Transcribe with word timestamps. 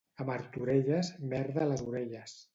A 0.21 0.25
Martorelles, 0.29 1.11
merda 1.35 1.63
a 1.67 1.69
les 1.75 1.87
orelles. 1.93 2.37